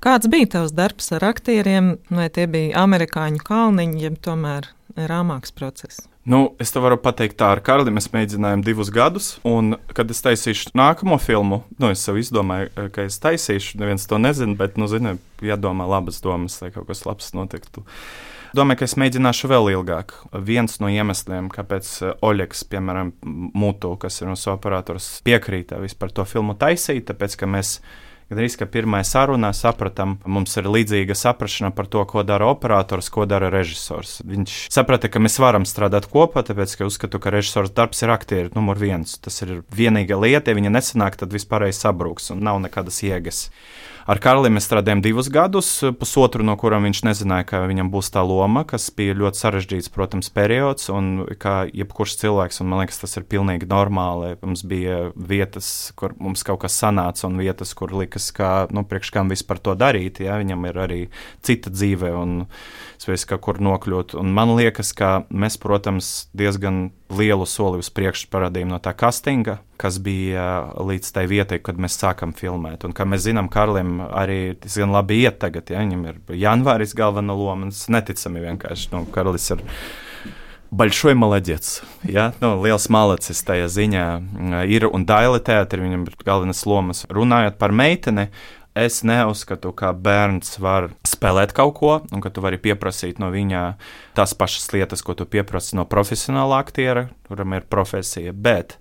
Kāds 0.00 0.30
bija 0.32 0.46
tavs 0.48 0.70
darbs 0.72 1.10
ar 1.12 1.26
aktieriem, 1.28 1.98
vai 2.08 2.30
tie 2.32 2.46
bija 2.48 2.86
amerikāņu 2.86 3.42
kalniņi, 3.44 3.98
jeb 4.00 4.14
tomēr 4.24 4.70
rāmāks 4.96 5.52
process? 5.52 6.06
Nu, 6.24 6.54
es 6.60 6.72
te 6.72 6.80
varu 6.80 6.96
pateikt, 7.00 7.36
tā 7.40 7.50
ar 7.52 7.60
Karli 7.64 7.92
mēs 7.92 8.08
mēģinājām 8.14 8.64
divus 8.64 8.88
gadus, 8.92 9.28
un, 9.44 9.74
kad 9.92 10.08
es 10.12 10.24
taisīšu 10.24 10.72
nākamo 10.76 11.20
filmu, 11.20 11.60
nu, 11.76 11.92
es 11.92 12.06
sev 12.06 12.16
izdomāju, 12.20 12.72
eh, 12.72 12.88
ka 12.96 13.04
es 13.10 13.20
taisīšu, 13.20 13.76
neviens 13.80 14.08
to 14.08 14.16
nezina, 14.16 14.56
bet, 14.56 14.80
nu, 14.80 14.88
zini, 14.88 15.18
jādomā 15.44 15.84
labas 15.88 16.24
domas, 16.24 16.56
lai 16.64 16.72
kaut 16.72 16.88
kas 16.88 17.04
labs 17.04 17.32
notiktu. 17.36 17.84
Domāju, 18.56 18.80
ka 18.80 18.88
es 18.88 18.96
mēģināšu 18.96 19.52
vēl 19.52 19.68
ilgāk. 19.76 20.16
Viens 20.32 20.80
no 20.80 20.88
iemesliem, 20.88 21.52
kāpēc 21.52 21.96
eh, 22.00 22.20
Oļegs, 22.24 22.64
piemēram, 22.72 23.18
Mūtu, 23.52 23.98
kas 24.00 24.22
ir 24.22 24.32
mūsu 24.32 24.54
operators, 24.56 25.18
piekrīta 25.28 25.80
vispār 25.84 26.16
to 26.16 26.24
filmu 26.24 26.56
taisīt, 26.56 27.10
tāpēc, 27.12 27.36
ka 27.36 27.56
mēs 27.58 27.82
Gandrīz 28.30 28.54
kā 28.54 28.66
pirmā 28.70 29.00
sarunā 29.02 29.48
sapratām, 29.56 30.12
mums 30.22 30.52
ir 30.60 30.68
līdzīga 30.70 31.16
saprāšana 31.18 31.72
par 31.74 31.88
to, 31.90 32.04
ko 32.06 32.22
dara 32.22 32.46
operators, 32.52 33.08
ko 33.10 33.24
dara 33.26 33.48
režisors. 33.50 34.20
Viņš 34.22 34.54
saprata, 34.70 35.10
ka 35.10 35.18
mēs 35.18 35.40
varam 35.42 35.66
strādāt 35.66 36.06
kopā, 36.12 36.44
tāpēc, 36.46 36.76
ka 36.78 36.86
uzskatu, 36.86 37.18
ka 37.18 37.32
režisors 37.34 37.74
darbs 37.74 38.04
ir 38.06 38.14
aktieris 38.14 38.54
numur 38.54 38.78
viens. 38.78 39.16
Tas 39.18 39.42
ir 39.42 39.64
vienīgā 39.74 40.20
lieta, 40.22 40.54
ja 40.54 40.60
viņa 40.60 40.70
nesanāk, 40.76 41.18
tad 41.18 41.34
vispārējais 41.34 41.82
sabrūks 41.82 42.30
un 42.36 42.46
nav 42.46 42.62
nekādas 42.62 43.02
jēgas. 43.02 43.48
Ar 44.08 44.20
Karli 44.22 44.48
mēs 44.52 44.64
strādājām 44.68 45.02
divus 45.04 45.28
gadus, 45.32 45.68
pusotru 46.00 46.44
no 46.46 46.54
kuriem 46.60 46.86
viņš 46.88 47.02
nezināja, 47.04 47.46
ka 47.50 47.62
viņam 47.68 47.90
būs 47.92 48.08
tā 48.14 48.22
loma, 48.24 48.62
kas 48.68 48.88
bija 48.96 49.16
ļoti 49.18 49.40
sarežģīts, 49.40 49.90
protams, 49.92 50.30
periods, 50.32 50.88
un 50.92 51.26
kā 51.40 51.64
jebkurš 51.68 52.16
cilvēks, 52.22 52.62
un 52.62 52.70
man 52.72 52.82
liekas, 52.82 53.02
tas 53.02 53.18
ir 53.20 53.26
pilnīgi 53.30 53.68
normāli. 53.70 54.36
Mums 54.40 54.64
bija 54.68 55.10
vietas, 55.14 55.90
kur 56.00 56.14
mums 56.20 56.44
kaut 56.46 56.62
kas 56.64 56.78
sanāca, 56.80 57.26
un 57.28 57.40
vietas, 57.40 57.74
kur 57.76 57.92
likas, 57.96 58.30
ka, 58.36 58.68
nu, 58.72 58.86
priekš 58.88 59.12
kam 59.16 59.32
vispār 59.32 59.60
to 59.60 59.76
darīt, 59.78 60.22
ja 60.24 60.38
viņam 60.40 60.64
ir 60.70 60.80
arī 60.86 61.00
cita 61.46 61.72
dzīve, 61.72 62.14
un 62.16 62.38
spējas 63.00 63.28
kaut 63.34 63.44
kur 63.48 63.60
nokļūt. 63.64 64.16
Un 64.20 64.32
man 64.36 64.56
liekas, 64.56 64.94
ka 64.96 65.20
mēs, 65.28 65.60
protams, 65.60 66.30
diezgan 66.36 66.88
lielu 67.15 67.45
soli 67.49 67.79
uz 67.81 67.89
priekšu 67.93 68.29
parādījām 68.33 68.71
no 68.73 68.79
tā 68.83 68.95
castinga, 68.97 69.59
kas 69.81 69.99
bija 70.03 70.45
līdz 70.79 71.11
tai 71.15 71.25
vietai, 71.31 71.59
kad 71.63 71.79
mēs 71.81 71.97
sākam 71.99 72.33
filmēt. 72.37 72.87
Un 72.87 72.95
kā 72.95 73.07
mēs 73.07 73.25
zinām, 73.27 73.49
Karlim 73.51 73.99
arī 74.07 74.55
diezgan 74.61 74.95
labi 74.95 75.21
iet 75.23 75.39
tagad, 75.43 75.69
ja 75.69 75.83
viņam 75.83 76.07
ir 76.09 76.41
janvāris 76.45 76.95
galvenā 76.97 77.35
loma. 77.37 77.69
Tas 77.73 77.87
neticami 77.93 78.43
vienkārši. 78.49 78.91
Nu, 78.95 79.05
Karlis 79.13 79.51
ir 79.55 79.63
Большой 80.75 81.13
молодец. 81.13 81.83
Ja? 82.03 82.33
Nu, 82.41 82.57
liels 82.59 82.89
malacis 82.91 83.43
tajā 83.47 83.69
ziņā 83.71 84.05
ir 84.67 84.87
un 84.89 85.05
daila 85.07 85.39
teātris, 85.39 85.85
viņam 85.85 86.07
ir 86.09 86.17
galvenās 86.25 86.65
lomas. 86.67 87.05
Runājot 87.07 87.55
par 87.61 87.71
meiteni, 87.71 88.25
es 88.80 89.02
neuzskatu, 89.06 89.72
ka 89.76 89.92
bērns 89.92 90.58
var 90.62 90.90
spēlēt 91.06 91.52
kaut 91.56 91.74
ko, 91.78 91.92
un 92.12 92.22
ka 92.24 92.32
tu 92.32 92.42
vari 92.44 92.60
pieprasīt 92.60 93.20
no 93.22 93.30
viņa 93.32 93.62
tās 94.18 94.34
pašas 94.36 94.72
lietas, 94.74 95.04
ko 95.04 95.16
tu 95.18 95.26
pieprasi 95.28 95.78
no 95.78 95.86
profesionāla 95.88 96.60
aktiera, 96.62 97.08
kuram 97.28 97.56
ir 97.58 97.68
profesija. 97.68 98.32
Bet 98.32 98.78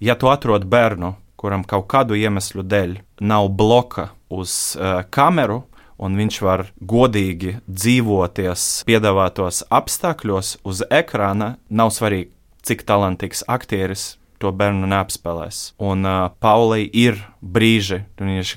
ja 0.00 0.16
tu 0.18 0.30
atrod 0.32 0.66
bērnu, 0.70 1.14
kuram 1.40 1.64
kaut 1.64 1.88
kādu 1.90 2.18
iemeslu 2.20 2.64
dēļ 2.66 2.98
nav 3.24 3.48
bloka 3.56 4.10
uz 4.30 4.76
uh, 4.76 5.02
kameru, 5.10 5.62
un 6.00 6.16
viņš 6.16 6.40
var 6.44 6.66
godīgi 6.80 7.58
dzīvoties 7.68 8.68
piedāvātos 8.88 9.64
apstākļos 9.68 10.58
uz 10.64 10.84
ekrāna, 10.88 11.54
nav 11.68 11.92
svarīgi, 11.96 12.30
cik 12.64 12.84
talantīgs 12.88 13.44
aktieris 13.48 14.14
to 14.40 14.52
bērnu 14.56 14.88
neapspēlēs. 14.88 15.74
Un 15.80 16.08
uh, 16.08 16.30
Paulai 16.40 16.86
ir 16.86 17.20
brīži, 17.40 18.04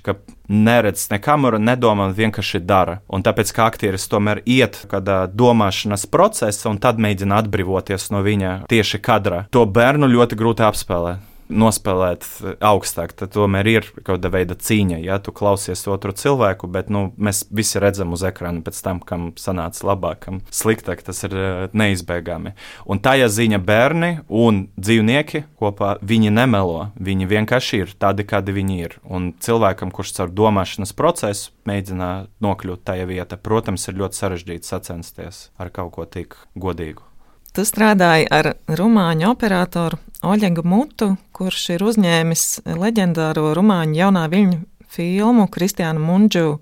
ka 0.04 0.16
neredz 0.50 1.08
ne 1.12 1.20
kameru, 1.24 1.60
nedomā, 1.60 2.10
vienkārši 2.16 2.64
dara. 2.64 3.00
Un 3.08 3.24
tāpēc, 3.26 3.52
kā 3.56 3.68
aktieris 3.72 4.08
tomēr 4.12 4.44
iet 4.46 4.84
kādā 4.92 5.24
domāšanas 5.32 6.08
procesā 6.12 6.72
un 6.72 6.82
tad 6.84 7.02
mēģina 7.02 7.44
atbrīvoties 7.44 8.10
no 8.14 8.24
viņa 8.26 8.56
tieši 8.72 9.02
kadrā, 9.04 9.46
to 9.54 9.66
bērnu 9.66 10.10
ļoti 10.12 10.40
grūti 10.40 10.68
apspēlēt 10.68 11.30
nospēlēt 11.54 12.26
augstāk. 12.64 13.14
Tad 13.18 13.34
tomēr 13.36 13.70
ir 13.70 13.88
kaut 14.02 14.24
kāda 14.24 14.32
veida 14.34 14.58
cīņa, 14.58 15.00
ja 15.04 15.20
tu 15.24 15.34
klausies 15.36 15.86
otru 15.92 16.14
cilvēku, 16.18 16.70
bet 16.72 16.90
nu, 16.94 17.08
mēs 17.18 17.44
visi 17.54 17.82
redzam 17.82 18.14
uz 18.16 18.24
ekrāna 18.28 18.64
pēc 18.66 18.80
tam, 18.86 19.02
kam 19.04 19.32
sanāca 19.40 19.88
labāk, 19.90 20.24
kam 20.26 20.42
sliktāk. 20.54 21.04
Tas 21.06 21.24
ir 21.28 21.36
eh, 21.38 21.64
neizbēgami. 21.74 22.54
Un 22.90 23.02
tā 23.04 23.16
ja 23.20 23.30
ziņa 23.32 23.60
bērni 23.64 24.12
un 24.28 24.68
dzīvnieki 24.78 25.46
kopā 25.60 25.98
viņi 26.02 26.34
nemelo. 26.34 26.90
Viņi 27.04 27.30
vienkārši 27.30 27.84
ir 27.84 27.96
tādi, 28.00 28.28
kādi 28.28 28.56
viņi 28.56 28.80
ir. 28.84 28.98
Un 29.04 29.32
cilvēkam, 29.44 29.94
kurš 29.94 30.16
caur 30.20 30.34
domāšanas 30.34 30.96
procesu 30.98 31.52
mēģina 31.70 32.12
nokļūt 32.44 32.84
tajā 32.88 33.08
vietā, 33.10 33.40
protams, 33.40 33.88
ir 33.88 34.00
ļoti 34.02 34.20
sarežģīti 34.20 34.70
sacensties 34.70 35.48
ar 35.58 35.74
kaut 35.74 35.96
ko 35.98 36.08
tik 36.10 36.38
godīgu. 36.60 37.13
Tu 37.54 37.62
strādāji 37.70 38.24
ar 38.34 38.48
rumāņu 38.66 39.28
operatoru 39.30 40.00
Oļegu 40.26 40.64
Mutu, 40.66 41.12
kurš 41.38 41.68
ir 41.76 41.84
uzņēmis 41.86 42.46
leģendāro 42.66 43.52
rumāņu 43.54 44.00
jaunā 44.00 44.24
viļņu 44.32 44.58
filmu 44.96 45.46
Kristiānu 45.54 46.02
Mundžu. 46.02 46.56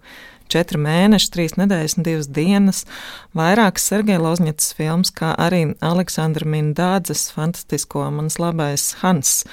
Četri 0.52 0.82
mēneši, 0.84 1.30
trīs 1.32 1.56
nedēļas 1.56 1.96
un 1.96 2.08
divas 2.10 2.28
dienas, 2.36 2.84
vairākas 3.32 3.88
Sergeja 3.88 4.20
Lozņets 4.20 4.74
filmas, 4.76 5.14
kā 5.16 5.32
arī 5.40 5.64
Aleksandra 5.80 6.52
Mindādzes 6.58 7.30
fantastisko 7.38 8.10
Mans 8.12 8.36
labais 8.44 8.90
Hans. 9.00 9.46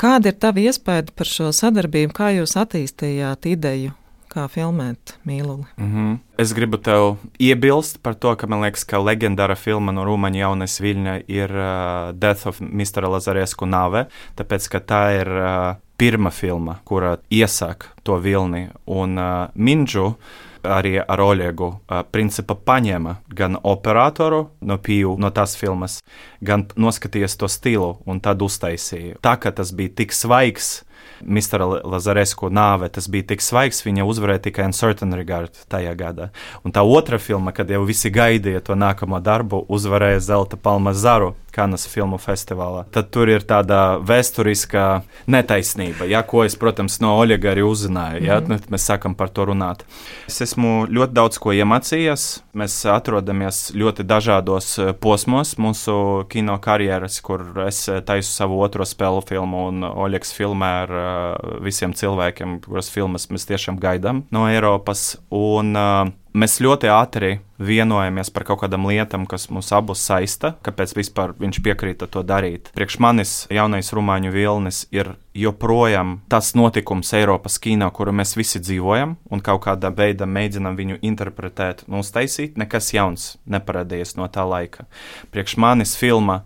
Kāda 0.00 0.32
ir 0.32 0.40
tava 0.40 0.64
iespēja 0.64 1.10
par 1.12 1.28
šo 1.28 1.52
sadarbību, 1.52 2.16
kā 2.16 2.32
jūs 2.38 2.56
attīstījāt 2.56 3.52
ideju 3.52 3.97
kā 4.32 4.46
filmēt 4.52 5.16
mīluli. 5.26 5.66
Mm 5.76 5.92
-hmm. 5.94 6.18
Es 6.38 6.52
gribu 6.52 6.76
tev 6.76 7.16
iebilst 7.38 8.02
par 8.02 8.14
to, 8.14 8.36
ka 8.36 8.46
man 8.46 8.60
liekas, 8.60 8.84
ka 8.84 8.98
leģendāra 8.98 9.56
filma 9.56 9.92
no 9.92 10.04
Rūmaņa 10.04 10.36
jaunas 10.36 10.80
Viļņa 10.80 11.22
ir 11.28 11.50
uh, 11.50 12.12
Death 12.14 12.46
of 12.46 12.60
Mr. 12.60 13.08
Lazaresku 13.08 13.66
nave, 13.66 14.06
tāpēc 14.36 14.68
ka 14.68 14.78
tā 14.80 15.20
ir 15.20 15.28
uh, 15.28 15.76
pirmā 15.98 16.30
filma, 16.30 16.78
kura 16.84 17.16
iesāk 17.30 17.84
to 18.02 18.16
vilni, 18.16 18.68
un 18.86 19.18
uh, 19.18 19.48
Minģu 19.54 20.14
arī 20.62 20.98
ar 21.00 21.20
Oļegu 21.20 21.66
uh, 21.66 22.02
principā 22.12 22.54
paņēma 22.54 23.14
gan 23.34 23.56
operatoru 23.62 24.48
no 24.60 24.78
Piju, 24.78 25.16
no 25.18 25.30
tās 25.30 25.56
filmas, 25.56 26.02
gan 26.40 26.66
noskatījies 26.76 27.36
to 27.36 27.48
stilu 27.48 27.96
un 28.06 28.20
tad 28.20 28.42
uztaisīja. 28.42 29.18
Tā 29.22 29.36
kā 29.36 29.52
tas 29.54 29.72
bija 29.72 29.94
tik 30.02 30.12
svaigs, 30.12 30.84
Mr. 31.24 31.64
Lazaresku 31.82 32.50
nāve, 32.52 32.88
tas 32.92 33.08
bija 33.10 33.30
tik 33.32 33.44
svaigs, 33.44 33.82
viņa 33.86 34.06
uzvarēja 34.08 34.44
tikai 34.48 34.68
Uncertain 34.70 35.14
Regard 35.16 35.56
tajā 35.72 35.94
gadā. 35.98 36.30
Un 36.64 36.74
tā 36.74 36.84
otra 36.84 37.18
filma, 37.22 37.52
kad 37.56 37.70
jau 37.70 37.82
visi 37.88 38.12
gaidīja 38.14 38.62
to 38.64 38.78
nākamo 38.78 39.20
darbu, 39.24 39.64
uzvarēja 39.68 40.24
Zelta 40.30 40.60
Palmas 40.60 41.00
Zaru 41.02 41.34
Kanas 41.58 41.88
filmu 41.90 42.20
festivālā. 42.22 42.84
Tad 42.94 43.10
tur 43.14 43.30
ir 43.32 43.44
tāda 43.48 43.98
vēsturiskā 44.06 44.86
netaisnība, 45.30 46.06
ja, 46.08 46.22
ko 46.26 46.44
es, 46.46 46.54
protams, 46.58 47.00
no 47.02 47.16
Oļega 47.18 47.52
arī 47.52 47.64
uzzināju. 47.66 48.22
Ja, 48.24 48.38
mm. 48.42 48.68
Mēs 48.72 48.86
sākam 48.88 49.16
par 49.18 49.32
to 49.34 49.48
runāt. 49.50 49.84
Es 50.30 50.40
esmu 50.44 50.86
ļoti 50.86 51.16
daudz 51.18 51.40
ko 51.42 51.54
iemācījies. 51.56 52.28
Mēs 52.58 52.78
atrodamies 52.90 53.60
ļoti 53.78 54.06
dažādos 54.08 54.70
eh, 54.82 54.92
posmos 54.98 55.56
mūsu 55.60 55.98
kino 56.32 56.58
karjeras, 56.62 57.20
kur 57.24 57.44
es 57.66 57.84
eh, 57.90 58.00
taisu 58.06 58.32
savu 58.32 58.60
otro 58.64 58.86
spēlu 58.88 59.24
filmu, 59.28 59.68
un 59.72 59.86
Oļegs 59.88 60.32
filmē 60.36 60.68
ar 60.84 60.92
uh, 60.94 61.58
visiem 61.64 61.94
cilvēkiem, 61.96 62.58
kuras 62.66 62.90
filmas 62.92 63.28
mēs 63.32 63.48
tiešām 63.48 63.78
gaidām 63.82 64.24
no 64.34 64.46
Eiropas. 64.50 65.16
Un, 65.34 65.74
uh, 65.78 66.10
Mēs 66.38 66.60
ļoti 66.62 66.86
ātri 66.92 67.28
vienojamies 67.58 68.28
par 68.30 68.44
kaut 68.46 68.60
kādām 68.60 68.84
lietām, 68.86 69.24
kas 69.26 69.48
mūs 69.50 69.72
abus 69.74 70.04
saista, 70.06 70.52
kāpēc 70.62 70.92
vispār 70.94 71.32
viņš 71.40 71.58
piekrīta 71.64 72.06
to 72.06 72.22
darīt. 72.22 72.68
Priekš 72.76 72.98
manis 73.02 73.32
jaunais 73.50 73.90
rumāņu 73.96 74.30
vilnis 74.30 74.84
ir 74.94 75.16
joprojām 75.34 76.20
tas 76.30 76.52
notikums 76.54 77.10
Eiropas 77.18 77.58
kino, 77.58 77.88
kuru 77.90 78.14
mēs 78.14 78.36
visi 78.38 78.62
dzīvojam, 78.62 79.16
un 79.32 79.42
kaut 79.42 79.64
kādā 79.66 79.90
veidā 79.90 80.28
mēģinam 80.30 80.78
viņu 80.78 81.00
interpretēt 81.10 81.82
un 81.88 82.04
uztaisīt. 82.04 82.60
Nekas 82.60 82.92
jauns 82.94 83.28
neparādījies 83.50 84.14
no 84.20 84.30
tā 84.30 84.46
laika. 84.46 84.86
Priekš 85.34 85.58
manis 85.58 85.98
filma. 85.98 86.44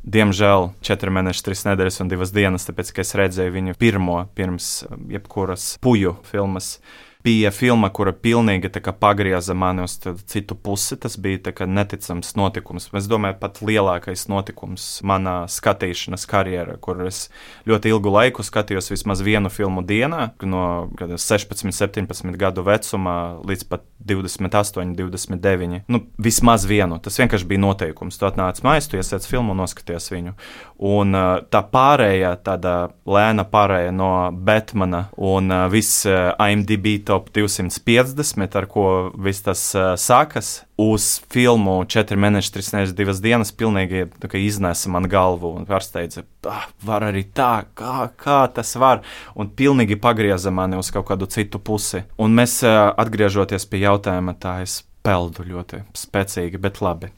Diemžēl 0.00 0.70
4 0.84 1.12
mēneši, 1.12 1.42
3 1.48 1.68
nedēļas 1.70 2.00
un 2.00 2.08
2 2.12 2.32
dienas, 2.32 2.64
tāpēc 2.68 2.92
ka 2.96 3.04
es 3.04 3.16
redzēju 3.20 3.52
viņu 3.52 3.76
pirmo 3.80 4.22
pirms 4.36 4.80
jebkuras 5.12 5.74
puju 5.84 6.18
filmas 6.28 6.78
bija 7.24 7.50
filma, 7.52 7.90
kura 7.92 8.12
pilnīgi 8.12 8.70
pagrieza 9.00 9.54
mani 9.54 9.84
uz 9.84 9.98
citu 10.26 10.54
pusi. 10.54 10.96
Tas 11.00 11.16
bija 11.20 11.66
neticams 11.66 12.34
notikums. 12.36 12.88
Es 12.96 13.08
domāju, 13.10 13.38
pat 13.40 13.60
lielākais 13.64 14.26
notikums 14.30 14.86
manā 15.06 15.44
skatīšanas 15.50 16.26
karjerā, 16.30 16.78
kur 16.80 17.04
es 17.06 17.28
ļoti 17.68 17.92
ilgu 17.92 18.12
laiku 18.14 18.44
skatījos 18.46 18.90
vismaz 18.92 19.22
vienu 19.24 19.50
filmu 19.52 19.84
dienā, 19.86 20.30
no 20.42 20.90
16, 20.96 21.70
17 21.72 22.36
gadu 22.40 22.64
vecumā 22.66 23.16
līdz 23.46 23.66
pat 23.68 23.86
28, 24.06 24.94
29. 24.96 25.82
Nu, 25.88 26.02
vismaz 26.18 26.64
vienu. 26.68 26.98
Tas 27.02 27.18
vienkārši 27.20 27.48
bija 27.50 27.62
noteikums. 27.62 28.18
Tu 28.18 28.28
atnāc 28.28 28.62
mājās, 28.64 28.88
tu 28.90 28.98
iesiec 28.98 29.26
filmu 29.28 29.54
un 29.54 29.62
noskaties 29.62 30.10
viņu. 30.12 30.34
Un 30.90 31.16
tā 31.52 31.60
pārējā, 31.74 32.32
tāda 32.46 32.74
lēna 33.04 33.44
pārējā 33.50 33.92
no 33.94 34.12
Batmana 34.32 35.06
un 35.16 35.52
viss 35.72 36.06
IMDb 36.06 36.96
top 37.06 37.28
250, 37.36 38.56
ar 38.56 38.68
ko 38.70 38.86
viss 39.20 39.44
tas 39.44 39.66
uh, 39.76 39.92
sākas. 40.00 40.60
Uz 40.80 41.06
filmu 41.32 41.80
4 41.90 42.16
mēneši, 42.20 42.52
3 42.56 42.72
nedēļas, 42.76 42.94
2 43.20 43.24
dienas 43.24 43.52
pilnīgi 43.52 44.06
iznesa 44.40 44.92
man 44.92 45.08
galvu 45.10 45.52
un 45.58 45.66
pārsteidza, 45.68 46.24
ah, 46.48 46.68
var 46.86 47.08
arī 47.10 47.26
tā, 47.36 47.66
kā, 47.76 48.08
kā 48.16 48.40
tas 48.54 48.72
var. 48.80 49.02
Un 49.36 49.52
pilnīgi 49.52 50.00
pagrieza 50.00 50.52
mani 50.54 50.80
uz 50.80 50.92
kaut 50.94 51.10
kādu 51.10 51.28
citu 51.28 51.60
pusi. 51.60 52.04
Un 52.20 52.36
mēs 52.38 52.60
uh, 52.64 52.90
atgriežoties 52.96 53.68
pie 53.68 53.84
jautājuma, 53.84 54.38
tā 54.40 54.60
es 54.64 54.80
peldu 55.04 55.44
ļoti 55.48 55.84
spēcīgi, 55.96 56.60
bet 56.60 56.80
labi 56.84 57.12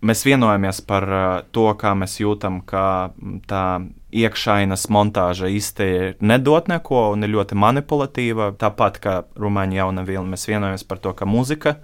mēs 0.00 0.24
vienojamies 0.24 0.80
par 0.88 1.06
uh, 1.08 1.24
to, 1.52 1.66
kā 1.80 1.92
mēs 1.98 2.18
jūtam, 2.20 2.60
ka 2.66 3.12
tā 3.48 3.64
iekšainas 4.12 4.88
montāža 4.92 5.50
īsti 5.50 6.20
nedod 6.20 6.70
neko 6.70 7.10
un 7.14 7.26
ir 7.26 7.34
ļoti 7.34 7.58
manipulatīva. 7.58 8.52
Tāpat 8.60 8.98
kā 9.02 9.18
Rumāņa 9.40 9.80
jauna 9.82 10.06
vilna, 10.06 10.34
mēs 10.34 10.48
vienojamies 10.50 10.86
par 10.88 11.02
to, 11.02 11.14
ka 11.16 11.28
muzika, 11.28 11.76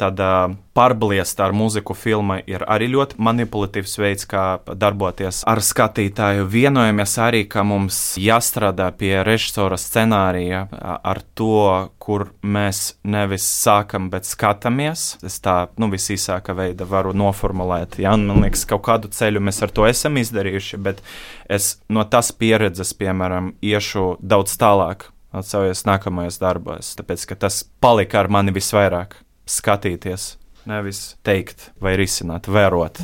tāda 0.00 0.28
pārbliesta 0.76 1.46
ar 1.46 1.54
muziku 1.56 1.94
filma 1.96 2.38
ir 2.48 2.64
arī 2.70 2.88
ļoti 2.92 3.18
manipulatīvs 3.22 3.98
veids, 4.00 4.26
kā 4.28 4.44
darboties 4.66 5.42
ar 5.48 5.60
skatītāju. 5.64 6.46
Vienojamies 6.50 7.16
arī, 7.20 7.44
ka 7.50 7.64
mums 7.66 8.00
jāstrādā 8.20 8.88
pie 8.96 9.18
režisora 9.26 9.78
scenārija 9.80 10.64
ar 10.80 11.22
to, 11.36 11.90
kur 12.02 12.30
mēs 12.42 12.96
nevis 13.04 13.44
sākam, 13.46 14.08
bet 14.10 14.26
skatāmies. 14.26 15.04
Es 15.22 15.38
tā, 15.44 15.56
nu, 15.78 15.90
visīsākā 15.92 16.56
veidā 16.56 16.88
varu 16.88 17.12
noformulēt. 17.16 18.00
Ja? 18.02 18.16
Man 18.16 18.42
liekas, 18.46 18.64
kaut 18.68 18.84
kādu 18.88 19.12
ceļu 19.12 19.42
mēs 19.44 19.62
ar 19.62 19.74
to 19.74 19.86
esam 19.88 20.18
izdarījuši, 20.20 20.80
bet 20.82 21.04
es 21.52 21.61
no 21.92 22.04
tās 22.08 22.32
pieredzes, 22.36 22.92
piemēram, 22.98 23.54
iešu 23.62 24.16
daudz 24.20 24.54
tālāk 24.60 25.08
savos 25.40 25.84
nākamajos 25.88 26.38
darbos, 26.42 26.92
tāpēc 26.98 27.24
ka 27.30 27.38
tas 27.46 27.62
palika 27.80 28.20
ar 28.20 28.28
mani 28.32 28.52
visvairāk 28.52 29.16
skatīties, 29.48 30.36
nevis 30.68 31.02
teikt 31.26 31.70
vai 31.82 31.96
risināt, 32.00 32.50
vērot. 32.52 33.00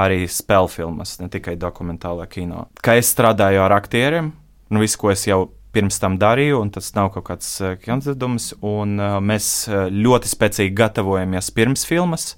Arī 0.00 0.22
spēļu 0.30 0.70
filmas, 0.70 1.16
ne 1.18 1.26
tikai 1.28 1.56
dokumentālā 1.58 2.28
kino. 2.30 2.68
Kā 2.78 2.94
es 3.00 3.10
strādāju 3.10 3.64
ar 3.64 3.74
aktieriem, 3.74 4.30
nu 4.70 4.82
visu, 4.82 5.00
ko 5.02 5.10
es 5.10 5.26
jau 5.26 5.48
pirms 5.74 5.98
tam 6.02 6.16
darīju, 6.18 6.60
un 6.62 6.70
tas 6.74 6.92
nav 6.96 7.10
kaut 7.14 7.26
kāds 7.28 7.50
uh, 7.62 7.74
koncepts. 7.82 8.52
Uh, 8.62 9.18
mēs 9.22 9.50
uh, 9.70 9.88
ļoti 9.90 10.30
spēcīgi 10.30 10.76
gatavojamies 10.78 11.50
pirms 11.54 11.84
filmas, 11.88 12.34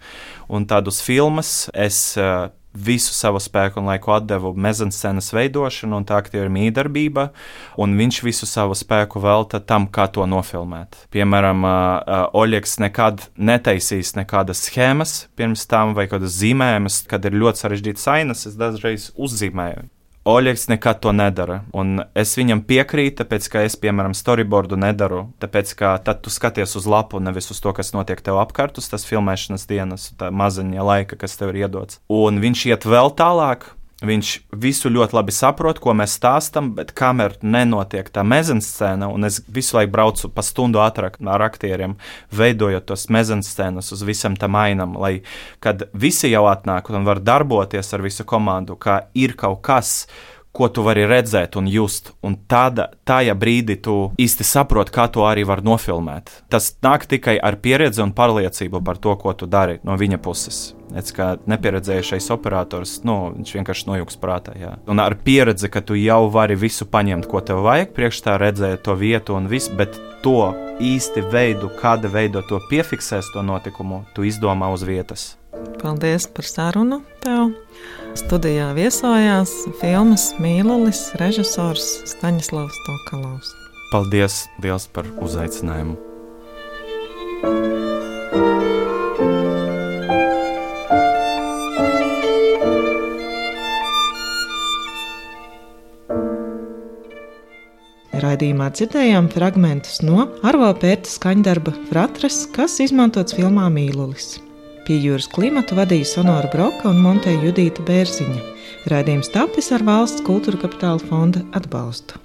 un 0.52 0.66
tādus 0.68 1.02
filmas 1.04 1.68
es 1.72 2.00
uh, 2.20 2.48
visu 2.74 3.14
savu 3.14 3.40
spēku 3.42 3.80
un 3.80 3.90
laiku 3.90 4.18
devu 4.24 4.52
mezanscenas 4.56 5.32
veidošanu 5.34 5.98
un 6.00 6.06
tā 6.08 6.18
aktiera 6.20 6.50
mīdarbība, 6.52 7.28
un 7.80 7.96
viņš 7.98 8.22
visu 8.26 8.48
savu 8.48 8.76
spēku 8.78 9.22
velta 9.22 9.60
tam, 9.60 9.88
kā 9.88 10.08
to 10.12 10.26
nofilmēt. 10.28 11.06
Piemēram, 11.12 11.64
uh, 11.64 12.28
Oļegs 12.36 12.78
nekad 12.82 13.26
netaisīs 13.36 14.14
nekādas 14.18 14.66
schēmas 14.66 15.26
pirms 15.36 15.66
tam 15.70 15.96
vai 15.98 16.08
kādas 16.10 16.36
zīmējumus, 16.40 17.02
kad 17.10 17.24
ir 17.28 17.38
ļoti 17.44 17.64
sarežģītas 17.64 18.08
ainas, 18.16 18.46
es 18.48 18.58
dažreiz 18.60 19.10
uzzīmēju. 19.16 19.88
Oļegs 20.28 20.68
nekad 20.70 21.00
to 21.02 21.10
nedara. 21.10 21.62
Un 21.74 22.04
es 22.14 22.36
viņam 22.38 22.62
piekrītu, 22.66 23.16
tāpēc, 23.22 23.48
ka 23.50 23.64
es, 23.66 23.74
piemēram, 23.82 24.14
storyboardu 24.14 24.78
nedaru. 24.78 25.24
Tāpēc, 25.42 25.74
ka 25.78 25.96
tad 26.04 26.22
tu 26.22 26.30
skaties 26.30 26.76
uz 26.78 26.86
lapu, 26.86 27.18
nevis 27.18 27.50
uz 27.50 27.58
to, 27.62 27.72
kas 27.74 27.90
notiek 27.96 28.22
tev 28.22 28.38
apkārt, 28.42 28.78
uz 28.78 28.86
tās 28.92 29.06
filmēšanas 29.08 29.66
dienas, 29.66 30.10
tā 30.20 30.30
maziņa 30.30 30.86
laika, 30.86 31.18
kas 31.18 31.34
tev 31.40 31.50
ir 31.50 31.64
iedots. 31.64 31.98
Un 32.06 32.38
viņš 32.42 32.66
iet 32.70 32.86
vēl 32.86 33.10
tālāk, 33.18 33.72
Viņš 34.02 34.30
visu 34.58 34.90
ļoti 34.90 35.14
labi 35.14 35.34
saprot, 35.34 35.78
ko 35.82 35.94
mēs 35.94 36.16
stāstām, 36.18 36.72
bet 36.74 36.90
kamēr 36.98 37.36
nenotiek 37.42 38.08
tā 38.10 38.24
mezanscēna, 38.26 39.06
un 39.06 39.28
es 39.28 39.38
visu 39.46 39.76
laiku 39.78 39.92
braucu 39.94 40.30
pa 40.34 40.42
stundu 40.42 40.82
ātrāk 40.82 41.20
ar 41.22 41.46
aktieriem, 41.46 41.94
veidojot 42.34 42.88
tos 42.90 43.06
mezanscēnas 43.14 43.92
uz 43.94 44.02
visam 44.06 44.34
tam 44.36 44.58
ainam, 44.58 44.96
lai 44.98 45.20
kad 45.62 45.86
visi 45.94 46.32
jau 46.32 46.48
atnāk 46.50 46.90
un 46.90 47.06
var 47.06 47.22
darboties 47.22 47.94
ar 47.94 48.02
visu 48.02 48.26
komandu, 48.26 48.74
kā 48.74 49.04
ir 49.14 49.36
kaut 49.38 49.62
kas, 49.62 49.94
ko 50.52 50.68
tu 50.68 50.84
vari 50.84 51.06
redzēt 51.08 51.56
un 51.56 51.68
just. 51.70 52.12
Un 52.22 52.36
tāda, 52.48 52.90
tajā 53.08 53.34
brīdī 53.38 53.78
tu 53.82 53.96
īsti 54.20 54.46
saproti, 54.46 54.92
kā 54.94 55.08
to 55.12 55.24
arī 55.26 55.46
var 55.48 55.64
nofilmēt. 55.64 56.30
Tas 56.52 56.70
nāk 56.84 57.08
tikai 57.10 57.38
ar 57.40 57.58
pieredzi 57.64 58.04
un 58.04 58.12
pārliecību 58.16 58.82
par 58.84 59.00
to, 59.02 59.16
ko 59.16 59.32
tu 59.32 59.48
dari 59.48 59.80
no 59.86 59.96
viņa 59.98 60.20
puses. 60.22 60.62
Es 60.92 61.14
kā 61.16 61.38
nepieredzējušais 61.48 62.28
operators, 62.34 62.98
nu, 63.08 63.32
viņš 63.38 63.54
vienkārši 63.56 63.88
nojūgs 63.88 64.18
prātā. 64.20 64.52
Jā. 64.60 64.74
Un 64.92 65.00
ar 65.00 65.16
pieredzi, 65.16 65.70
ka 65.72 65.80
tu 65.80 65.96
jau 65.96 66.26
vari 66.32 66.58
visu 66.60 66.84
paņemt, 66.84 67.28
ko 67.30 67.40
tev 67.40 67.62
vajag, 67.64 67.94
priekš 67.96 68.20
tā 68.26 68.36
redzēt 68.40 68.84
to 68.84 68.96
vietu 69.00 69.38
un 69.38 69.48
visu, 69.48 69.72
bet 69.78 69.96
to 70.24 70.52
īsti 70.84 71.24
veidu, 71.32 71.72
kāda 71.80 72.12
veido 72.12 72.44
to 72.44 72.60
piefiksēs 72.68 73.32
to 73.32 73.44
notikumu, 73.46 74.04
tu 74.12 74.28
izdomā 74.28 74.68
uz 74.74 74.84
vietas. 74.84 75.32
Paldies 75.80 76.28
par 76.28 76.48
sarunu 76.48 77.00
tev! 77.24 77.54
Studijā 78.12 78.66
viesojās 78.76 79.50
filmas 79.80 80.26
Mīlulis, 80.36 80.98
režisors 81.16 81.84
Staņislavs 82.10 82.76
Tokalovs. 82.84 83.54
Paldies 83.88 84.36
liels 84.60 84.84
par 84.92 85.08
uzaicinājumu! 85.24 85.96
Raidījumā 98.22 98.68
dzirdējām 98.76 99.32
fragmentus 99.32 100.04
no 100.04 100.28
Arvo 100.44 100.68
Pērta 100.76 101.08
skaņdarba 101.08 101.72
Fratras, 101.88 102.44
kas 102.52 102.76
izmantots 102.84 103.40
filmā 103.40 103.72
Mīlulis. 103.72 104.34
Pie 104.86 104.96
jūras 104.98 105.28
klimatu 105.30 105.76
vadīja 105.78 106.08
Sonora 106.10 106.50
Broka 106.50 106.90
un 106.90 106.98
Monteja 107.04 107.38
Judīta 107.44 107.84
Bērziņa. 107.86 108.42
Raidījums 108.90 109.30
tapis 109.30 109.70
ar 109.76 109.86
valsts 109.86 110.24
kultūra 110.26 110.58
kapitāla 110.64 111.02
fonda 111.06 111.44
atbalstu. 111.58 112.21